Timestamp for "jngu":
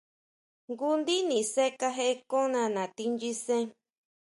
0.67-0.89